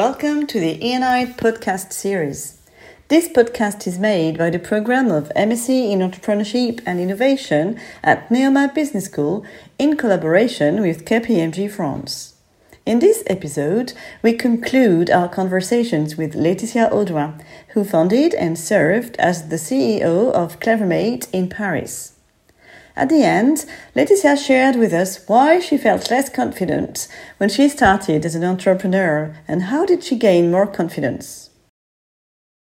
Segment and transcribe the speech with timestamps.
[0.00, 2.56] Welcome to the ENI podcast series.
[3.08, 8.74] This podcast is made by the program of MSc in Entrepreneurship and Innovation at Neoma
[8.74, 9.44] Business School
[9.78, 12.32] in collaboration with KPMG France.
[12.86, 13.92] In this episode,
[14.22, 17.38] we conclude our conversations with Laetitia Audouin,
[17.74, 22.14] who founded and served as the CEO of Clevermate in Paris.
[22.96, 27.08] At the end, Laetitia shared with us why she felt less confident
[27.38, 31.50] when she started as an entrepreneur and how did she gain more confidence.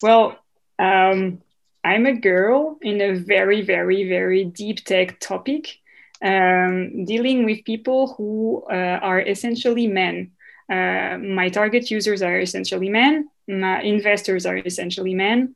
[0.02, 0.38] Well,
[0.80, 1.42] um,
[1.84, 5.78] I'm a girl in a very, very, very deep tech topic,
[6.22, 10.32] um, dealing with people who uh, are essentially men.
[10.72, 15.56] Uh, my target users are essentially men, my investors are essentially men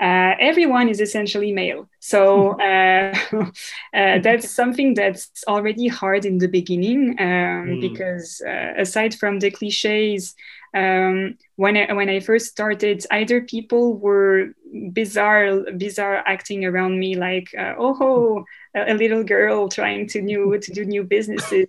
[0.00, 1.88] uh, everyone is essentially male.
[2.00, 7.80] So uh, uh, that's something that's already hard in the beginning um, mm.
[7.80, 10.34] because uh, aside from the cliches,
[10.74, 14.54] um, when I, when I first started, either people were
[14.92, 20.58] bizarre bizarre acting around me like uh, oh a, a, little girl trying to new
[20.58, 21.68] to do new businesses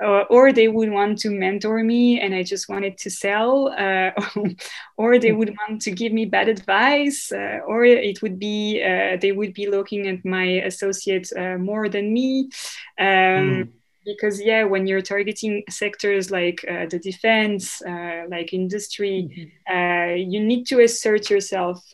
[0.00, 4.10] uh, or they would want to mentor me and I just wanted to sell, uh,
[4.96, 9.16] or they would want to give me bad advice, uh, or it would be uh,
[9.20, 12.50] they would be looking at my associate uh, more than me.
[12.98, 13.68] Um, mm.
[14.04, 17.80] Because yeah, when you're targeting sectors like uh, the defense,
[18.28, 19.30] like industry,
[19.70, 20.28] mm-hmm.
[20.28, 21.84] you need to assert yourself.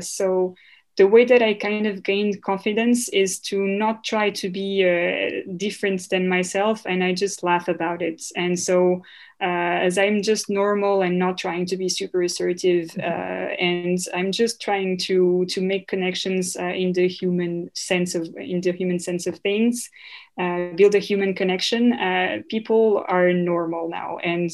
[0.00, 0.54] so
[0.96, 5.52] the way that I kind of gained confidence is to not try to be uh,
[5.56, 8.22] different than myself, and I just laugh about it.
[8.36, 9.02] And so,
[9.40, 13.00] uh, as I'm just normal and not trying to be super assertive, mm-hmm.
[13.00, 18.28] uh, and I'm just trying to to make connections uh, in the human sense of
[18.36, 19.90] in the human sense of things,
[20.38, 21.92] uh, build a human connection.
[21.92, 24.50] Uh, people are normal now, and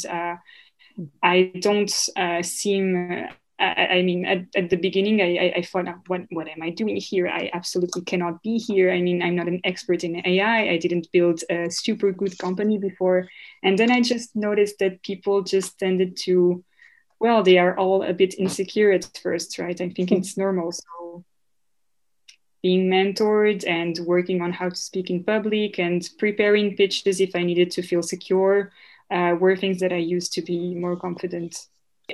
[1.22, 1.90] I don't
[2.42, 3.28] seem
[3.60, 6.96] I, I mean, at, at, the beginning, I, I, thought, what, what am I doing
[6.96, 7.28] here?
[7.28, 8.90] I absolutely cannot be here.
[8.90, 10.70] I mean, I'm not an expert in AI.
[10.70, 13.28] I didn't build a super good company before.
[13.62, 16.64] And then I just noticed that people just tended to,
[17.20, 19.78] well, they are all a bit insecure at first, right?
[19.78, 20.72] I think it's normal.
[20.72, 21.24] So
[22.62, 27.42] being mentored and working on how to speak in public and preparing pitches if I
[27.42, 28.72] needed to feel secure
[29.10, 31.66] uh, were things that I used to be more confident.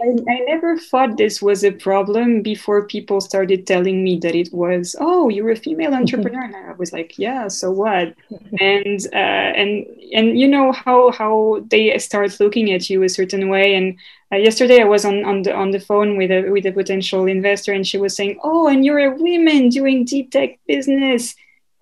[0.02, 4.52] I, I, never thought this was a problem before people started telling me that it
[4.52, 6.44] was, oh, you're a female entrepreneur.
[6.44, 8.14] and I was like, yeah, so what?
[8.60, 13.48] and uh, and and you know how how they start looking at you a certain
[13.48, 13.74] way.
[13.74, 13.98] And
[14.32, 17.26] uh, yesterday I was on on the on the phone with a with a potential
[17.26, 21.34] investor, and she was saying, oh, and you're a woman doing deep tech business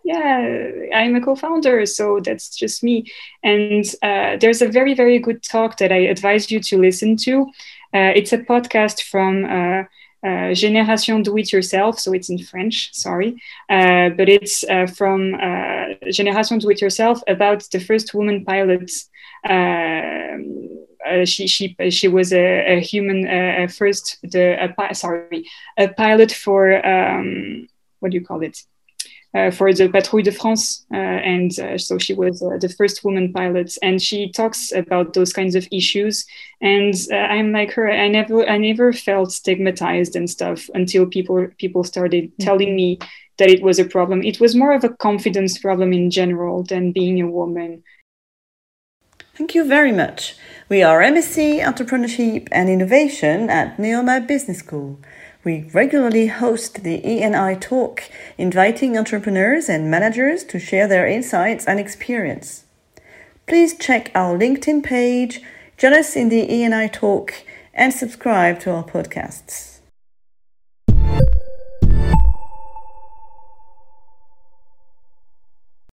[0.05, 3.11] yeah i'm a co-founder so that's just me
[3.43, 7.51] and uh, there's a very very good talk that i advise you to listen to
[7.95, 9.85] it's a podcast from uh,
[10.25, 15.35] uh, Génération Do It Yourself, so it's in French, sorry, uh, but it's uh, from
[15.35, 18.91] uh, Génération Do It Yourself about the first woman pilot.
[21.27, 25.45] she she she was a, a human first the a, sorry
[25.77, 27.69] a pilot for um,
[28.01, 28.74] what do you call it uh,
[29.51, 33.33] for the Patrouille de France, uh, and uh, so she was uh, the first woman
[33.33, 33.77] pilot.
[33.83, 36.25] And she talks about those kinds of issues.
[36.61, 37.91] And uh, I'm like her.
[37.91, 42.45] I never, I never felt stigmatized and stuff until people people started mm-hmm.
[42.45, 42.99] telling me
[43.39, 44.23] that it was a problem.
[44.23, 47.83] It was more of a confidence problem in general than being a woman.
[49.35, 50.37] Thank you very much.
[50.69, 55.01] We are MSc Entrepreneurship and Innovation at Neoma Business School.
[55.45, 58.05] We regularly host the ENI Talk,
[58.39, 62.65] inviting entrepreneurs and managers to share their insights and experience.
[63.47, 65.43] Please check our LinkedIn page,
[65.77, 67.35] join us in the ENI Talk,
[67.75, 69.81] and subscribe to our podcasts.